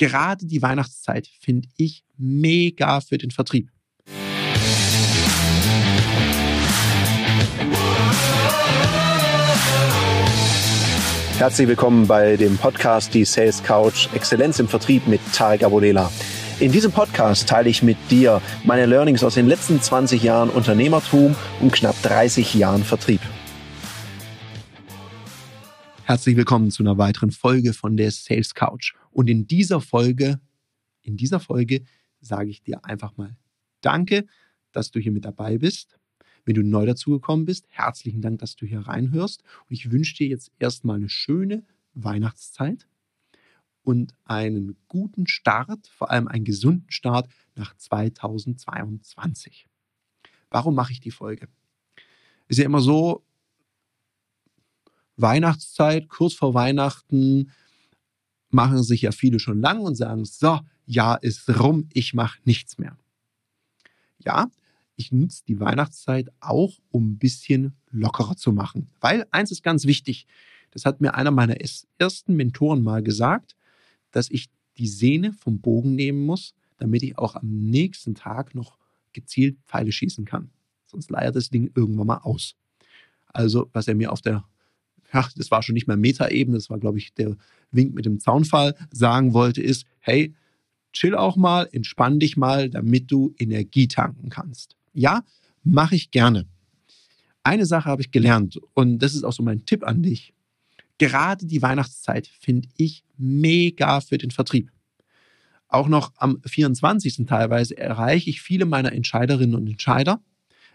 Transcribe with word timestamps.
Gerade 0.00 0.46
die 0.46 0.62
Weihnachtszeit 0.62 1.28
finde 1.40 1.68
ich 1.76 2.04
mega 2.16 3.02
für 3.02 3.18
den 3.18 3.30
Vertrieb. 3.30 3.68
Herzlich 11.36 11.68
willkommen 11.68 12.06
bei 12.06 12.38
dem 12.38 12.56
Podcast 12.56 13.12
Die 13.12 13.26
Sales 13.26 13.62
Couch 13.62 14.08
Exzellenz 14.14 14.58
im 14.58 14.68
Vertrieb 14.68 15.06
mit 15.06 15.20
Tarek 15.34 15.64
Abodela. 15.64 16.10
In 16.60 16.72
diesem 16.72 16.92
Podcast 16.92 17.46
teile 17.46 17.68
ich 17.68 17.82
mit 17.82 17.98
dir 18.10 18.40
meine 18.64 18.86
Learnings 18.86 19.22
aus 19.22 19.34
den 19.34 19.48
letzten 19.48 19.82
20 19.82 20.22
Jahren 20.22 20.48
Unternehmertum 20.48 21.36
und 21.60 21.74
knapp 21.74 22.00
30 22.00 22.54
Jahren 22.54 22.84
Vertrieb. 22.84 23.20
Herzlich 26.10 26.36
willkommen 26.36 26.72
zu 26.72 26.82
einer 26.82 26.98
weiteren 26.98 27.30
Folge 27.30 27.72
von 27.72 27.96
der 27.96 28.10
Sales 28.10 28.56
Couch. 28.56 28.94
Und 29.12 29.30
in 29.30 29.46
dieser 29.46 29.80
Folge, 29.80 30.40
in 31.02 31.16
dieser 31.16 31.38
Folge 31.38 31.84
sage 32.20 32.50
ich 32.50 32.64
dir 32.64 32.84
einfach 32.84 33.16
mal 33.16 33.36
Danke, 33.80 34.26
dass 34.72 34.90
du 34.90 34.98
hier 34.98 35.12
mit 35.12 35.24
dabei 35.24 35.58
bist. 35.58 36.00
Wenn 36.44 36.56
du 36.56 36.64
neu 36.64 36.84
dazugekommen 36.84 37.46
bist, 37.46 37.66
herzlichen 37.68 38.22
Dank, 38.22 38.40
dass 38.40 38.56
du 38.56 38.66
hier 38.66 38.80
reinhörst. 38.80 39.44
Und 39.68 39.72
ich 39.72 39.92
wünsche 39.92 40.16
dir 40.16 40.26
jetzt 40.26 40.50
erstmal 40.58 40.96
eine 40.96 41.08
schöne 41.08 41.62
Weihnachtszeit 41.94 42.88
und 43.84 44.12
einen 44.24 44.76
guten 44.88 45.28
Start, 45.28 45.86
vor 45.86 46.10
allem 46.10 46.26
einen 46.26 46.44
gesunden 46.44 46.90
Start 46.90 47.30
nach 47.54 47.76
2022. 47.76 49.68
Warum 50.50 50.74
mache 50.74 50.90
ich 50.90 50.98
die 50.98 51.12
Folge? 51.12 51.46
Ist 52.48 52.58
ja 52.58 52.64
immer 52.64 52.80
so, 52.80 53.22
Weihnachtszeit, 55.22 56.08
kurz 56.08 56.34
vor 56.34 56.54
Weihnachten, 56.54 57.50
machen 58.50 58.82
sich 58.82 59.02
ja 59.02 59.12
viele 59.12 59.38
schon 59.38 59.60
lang 59.60 59.80
und 59.80 59.94
sagen, 59.94 60.24
so, 60.24 60.60
ja, 60.86 61.14
ist 61.14 61.48
rum, 61.60 61.88
ich 61.92 62.14
mache 62.14 62.40
nichts 62.44 62.78
mehr. 62.78 62.96
Ja, 64.18 64.50
ich 64.96 65.12
nutze 65.12 65.44
die 65.46 65.60
Weihnachtszeit 65.60 66.28
auch, 66.40 66.78
um 66.90 67.12
ein 67.12 67.18
bisschen 67.18 67.74
lockerer 67.90 68.36
zu 68.36 68.52
machen. 68.52 68.90
Weil 69.00 69.26
eins 69.30 69.50
ist 69.50 69.62
ganz 69.62 69.86
wichtig, 69.86 70.26
das 70.72 70.84
hat 70.84 71.00
mir 71.00 71.14
einer 71.14 71.30
meiner 71.30 71.56
ersten 71.98 72.36
Mentoren 72.36 72.82
mal 72.82 73.02
gesagt, 73.02 73.56
dass 74.10 74.30
ich 74.30 74.48
die 74.76 74.88
Sehne 74.88 75.32
vom 75.32 75.60
Bogen 75.60 75.94
nehmen 75.94 76.24
muss, 76.26 76.54
damit 76.76 77.02
ich 77.02 77.18
auch 77.18 77.36
am 77.36 77.48
nächsten 77.48 78.14
Tag 78.14 78.54
noch 78.54 78.78
gezielt 79.12 79.58
Pfeile 79.66 79.92
schießen 79.92 80.24
kann. 80.24 80.50
Sonst 80.86 81.10
leiert 81.10 81.36
das 81.36 81.50
Ding 81.50 81.70
irgendwann 81.74 82.08
mal 82.08 82.18
aus. 82.18 82.56
Also, 83.26 83.70
was 83.72 83.88
er 83.88 83.94
mir 83.94 84.12
auf 84.12 84.20
der 84.20 84.44
ja, 85.12 85.28
das 85.36 85.50
war 85.50 85.62
schon 85.62 85.74
nicht 85.74 85.86
mehr 85.86 85.96
Metaebene, 85.96 86.56
das 86.56 86.70
war, 86.70 86.78
glaube 86.78 86.98
ich, 86.98 87.14
der 87.14 87.36
Wink 87.70 87.94
mit 87.94 88.06
dem 88.06 88.20
Zaunfall, 88.20 88.74
sagen 88.92 89.32
wollte, 89.32 89.62
ist, 89.62 89.86
hey, 90.00 90.34
chill 90.92 91.14
auch 91.14 91.36
mal, 91.36 91.68
entspann 91.72 92.18
dich 92.18 92.36
mal, 92.36 92.70
damit 92.70 93.10
du 93.10 93.34
Energie 93.38 93.88
tanken 93.88 94.28
kannst. 94.28 94.76
Ja, 94.92 95.22
mache 95.62 95.94
ich 95.94 96.10
gerne. 96.10 96.46
Eine 97.42 97.66
Sache 97.66 97.88
habe 97.88 98.02
ich 98.02 98.10
gelernt 98.10 98.58
und 98.74 98.98
das 98.98 99.14
ist 99.14 99.24
auch 99.24 99.32
so 99.32 99.42
mein 99.42 99.64
Tipp 99.64 99.86
an 99.86 100.02
dich. 100.02 100.34
Gerade 100.98 101.46
die 101.46 101.62
Weihnachtszeit 101.62 102.26
finde 102.26 102.68
ich 102.76 103.04
mega 103.16 104.00
für 104.00 104.18
den 104.18 104.30
Vertrieb. 104.30 104.70
Auch 105.68 105.88
noch 105.88 106.12
am 106.16 106.42
24. 106.44 107.24
teilweise 107.26 107.76
erreiche 107.78 108.28
ich 108.28 108.42
viele 108.42 108.66
meiner 108.66 108.92
Entscheiderinnen 108.92 109.54
und 109.54 109.66
Entscheider 109.66 110.20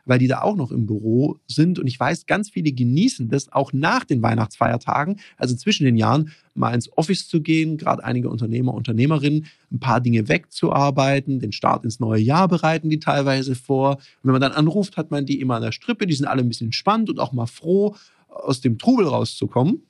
weil 0.06 0.20
die 0.20 0.28
da 0.28 0.42
auch 0.42 0.56
noch 0.56 0.72
im 0.72 0.86
Büro 0.86 1.40
sind. 1.48 1.80
Und 1.80 1.88
ich 1.88 2.00
weiß, 2.00 2.26
ganz 2.26 2.50
viele 2.50 2.72
genießen 2.72 3.28
das 3.30 3.52
auch 3.52 3.74
nach 3.74 4.06
den 4.06 4.22
Weihnachtsfeiertagen, 4.22 5.20
also 5.38 5.56
zwischen 5.56 5.86
den 5.86 5.98
Jahren, 5.98 6.32
mal 6.54 6.74
ins 6.74 6.96
Office 6.98 7.28
zu 7.28 7.42
gehen, 7.42 7.78
gerade 7.78 8.04
einige 8.04 8.30
Unternehmer, 8.30 8.74
Unternehmerinnen, 8.74 9.48
ein 9.72 9.80
paar 9.80 10.00
Dinge 10.00 10.30
wegzuarbeiten, 10.30 11.40
den 11.40 11.52
Start 11.52 11.84
ins 11.84 12.00
neue 12.00 12.22
Jahr 12.22 12.48
bereiten 12.48 12.90
die 12.90 13.00
teilweise 13.00 13.56
vor. 13.56 13.98
Und 13.98 14.24
wenn 14.24 14.32
man 14.32 14.42
dann 14.42 14.54
anruft, 14.54 14.96
hat 14.96 15.12
man 15.12 15.26
die 15.26 15.42
immer 15.42 15.56
an 15.56 15.64
der 15.64 15.74
Strippe, 15.74 16.08
die 16.08 16.16
sind 16.16 16.28
alle 16.28 16.42
ein 16.42 16.48
bisschen 16.48 16.72
spannend 16.72 17.10
und 17.10 17.20
auch 17.20 17.34
mal 17.34 17.48
froh, 17.48 17.96
aus 18.30 18.62
dem 18.62 18.78
Trubel 18.78 19.08
rauszukommen 19.08 19.82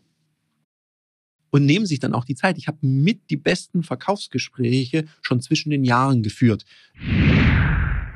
und 1.56 1.66
nehmen 1.66 1.86
sich 1.86 2.00
dann 2.00 2.14
auch 2.14 2.26
die 2.26 2.36
Zeit. 2.36 2.58
Ich 2.58 2.68
habe 2.68 2.80
mit 2.82 3.30
die 3.30 3.38
besten 3.38 3.84
Verkaufsgespräche 3.84 5.06
schon 5.22 5.42
zwischen 5.42 5.70
den 5.70 5.84
Jahren 5.84 6.22
geführt. 6.22 6.66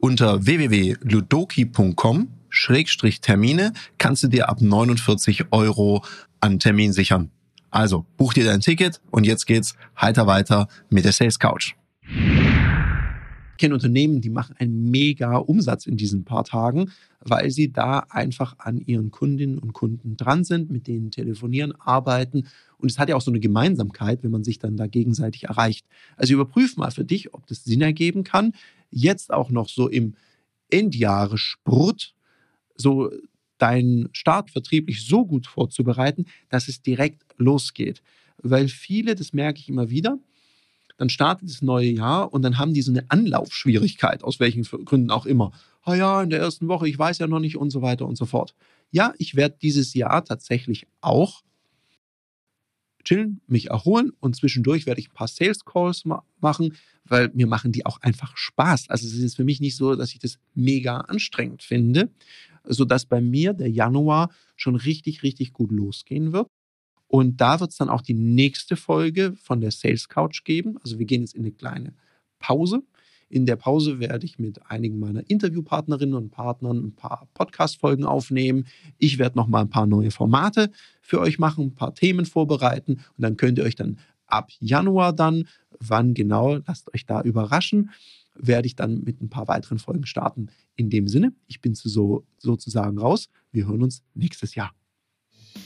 Unter 0.00 0.46
www.ludoki.com 0.46 2.28
Termine 3.20 3.72
kannst 3.98 4.22
du 4.22 4.28
dir 4.28 4.48
ab 4.48 4.60
49 4.60 5.46
Euro 5.50 6.04
an 6.40 6.60
Termin 6.60 6.92
sichern. 6.92 7.30
Also 7.70 8.06
buch 8.16 8.32
dir 8.32 8.44
dein 8.44 8.60
Ticket 8.60 9.00
und 9.10 9.26
jetzt 9.26 9.46
geht's 9.46 9.74
heiter 10.00 10.26
weiter 10.26 10.68
mit 10.88 11.04
der 11.04 11.12
Sales 11.12 11.38
Couch. 11.38 11.74
Ich 13.58 13.60
kenne 13.60 13.74
Unternehmen, 13.74 14.20
die 14.20 14.30
machen 14.30 14.54
einen 14.58 14.88
mega 14.88 15.36
Umsatz 15.36 15.86
in 15.86 15.96
diesen 15.96 16.24
paar 16.24 16.44
Tagen, 16.44 16.92
weil 17.20 17.50
sie 17.50 17.72
da 17.72 18.06
einfach 18.08 18.54
an 18.58 18.78
ihren 18.78 19.10
Kundinnen 19.10 19.58
und 19.58 19.72
Kunden 19.72 20.16
dran 20.16 20.44
sind, 20.44 20.70
mit 20.70 20.86
denen 20.86 21.10
telefonieren, 21.10 21.72
arbeiten. 21.72 22.46
Und 22.78 22.88
es 22.88 23.00
hat 23.00 23.08
ja 23.08 23.16
auch 23.16 23.20
so 23.20 23.32
eine 23.32 23.40
Gemeinsamkeit, 23.40 24.22
wenn 24.22 24.30
man 24.30 24.44
sich 24.44 24.60
dann 24.60 24.76
da 24.76 24.86
gegenseitig 24.86 25.44
erreicht. 25.44 25.84
Also 26.16 26.34
überprüf 26.34 26.76
mal 26.76 26.92
für 26.92 27.04
dich, 27.04 27.34
ob 27.34 27.48
das 27.48 27.64
Sinn 27.64 27.82
ergeben 27.82 28.22
kann, 28.22 28.52
jetzt 28.90 29.32
auch 29.32 29.50
noch 29.50 29.68
so 29.68 29.88
im 29.88 30.14
Endjahre 30.70 31.38
Sprut 31.38 32.14
so 32.76 33.10
deinen 33.58 34.08
Start 34.12 34.50
vertrieblich 34.50 35.04
so 35.04 35.26
gut 35.26 35.46
vorzubereiten, 35.46 36.26
dass 36.48 36.68
es 36.68 36.82
direkt 36.82 37.24
losgeht. 37.36 38.02
Weil 38.40 38.68
viele, 38.68 39.14
das 39.14 39.32
merke 39.32 39.58
ich 39.58 39.68
immer 39.68 39.90
wieder, 39.90 40.18
dann 40.96 41.08
startet 41.08 41.48
das 41.48 41.62
neue 41.62 41.90
Jahr 41.90 42.32
und 42.32 42.42
dann 42.42 42.58
haben 42.58 42.74
die 42.74 42.82
so 42.82 42.92
eine 42.92 43.08
Anlaufschwierigkeit, 43.08 44.22
aus 44.24 44.40
welchen 44.40 44.62
Gründen 44.62 45.10
auch 45.10 45.26
immer. 45.26 45.52
Ah 45.82 45.94
ja, 45.94 46.22
in 46.22 46.30
der 46.30 46.40
ersten 46.40 46.68
Woche, 46.68 46.88
ich 46.88 46.98
weiß 46.98 47.18
ja 47.18 47.26
noch 47.26 47.40
nicht 47.40 47.56
und 47.56 47.70
so 47.70 47.82
weiter 47.82 48.06
und 48.06 48.16
so 48.16 48.26
fort. 48.26 48.54
Ja, 48.90 49.12
ich 49.18 49.34
werde 49.34 49.56
dieses 49.60 49.94
Jahr 49.94 50.24
tatsächlich 50.24 50.86
auch 51.00 51.42
chillen, 53.04 53.40
mich 53.46 53.70
erholen 53.70 54.12
und 54.20 54.36
zwischendurch 54.36 54.86
werde 54.86 55.00
ich 55.00 55.10
ein 55.10 55.14
paar 55.14 55.28
Sales 55.28 55.64
Calls 55.64 56.04
ma 56.04 56.24
machen, 56.40 56.76
weil 57.04 57.30
mir 57.34 57.46
machen 57.46 57.72
die 57.72 57.86
auch 57.86 58.00
einfach 58.02 58.36
Spaß. 58.36 58.90
Also 58.90 59.06
es 59.06 59.14
ist 59.14 59.36
für 59.36 59.44
mich 59.44 59.60
nicht 59.60 59.76
so, 59.76 59.94
dass 59.96 60.12
ich 60.12 60.18
das 60.18 60.38
mega 60.54 60.98
anstrengend 60.98 61.62
finde, 61.62 62.10
sodass 62.64 63.06
bei 63.06 63.20
mir 63.20 63.54
der 63.54 63.70
Januar 63.70 64.30
schon 64.56 64.76
richtig, 64.76 65.22
richtig 65.22 65.52
gut 65.52 65.72
losgehen 65.72 66.32
wird. 66.32 66.48
Und 67.08 67.40
da 67.40 67.58
wird 67.58 67.70
es 67.70 67.78
dann 67.78 67.88
auch 67.88 68.02
die 68.02 68.14
nächste 68.14 68.76
Folge 68.76 69.34
von 69.42 69.60
der 69.60 69.70
Sales 69.70 70.08
Couch 70.08 70.44
geben. 70.44 70.76
Also 70.82 70.98
wir 70.98 71.06
gehen 71.06 71.22
jetzt 71.22 71.34
in 71.34 71.42
eine 71.42 71.52
kleine 71.52 71.94
Pause. 72.38 72.82
In 73.28 73.44
der 73.44 73.56
Pause 73.56 74.00
werde 74.00 74.24
ich 74.24 74.38
mit 74.38 74.70
einigen 74.70 74.98
meiner 74.98 75.28
Interviewpartnerinnen 75.28 76.14
und 76.14 76.30
Partnern 76.30 76.78
ein 76.78 76.94
paar 76.94 77.28
Podcast-Folgen 77.34 78.04
aufnehmen. 78.04 78.66
Ich 78.96 79.18
werde 79.18 79.36
noch 79.36 79.48
mal 79.48 79.60
ein 79.60 79.70
paar 79.70 79.86
neue 79.86 80.10
Formate 80.10 80.70
für 81.02 81.20
euch 81.20 81.38
machen, 81.38 81.66
ein 81.66 81.74
paar 81.74 81.94
Themen 81.94 82.24
vorbereiten 82.24 82.92
und 82.94 83.22
dann 83.22 83.36
könnt 83.36 83.58
ihr 83.58 83.64
euch 83.64 83.76
dann 83.76 83.98
ab 84.26 84.50
Januar 84.60 85.12
dann, 85.12 85.44
wann 85.78 86.14
genau, 86.14 86.58
lasst 86.66 86.92
euch 86.94 87.06
da 87.06 87.22
überraschen, 87.22 87.90
werde 88.34 88.66
ich 88.66 88.76
dann 88.76 89.02
mit 89.04 89.20
ein 89.20 89.30
paar 89.30 89.48
weiteren 89.48 89.78
Folgen 89.78 90.06
starten. 90.06 90.48
In 90.76 90.90
dem 90.90 91.08
Sinne, 91.08 91.32
ich 91.46 91.60
bin 91.60 91.74
so, 91.74 92.24
sozusagen 92.38 92.98
raus. 92.98 93.28
Wir 93.50 93.66
hören 93.66 93.82
uns 93.82 94.02
nächstes 94.14 94.54
Jahr. 94.54 94.77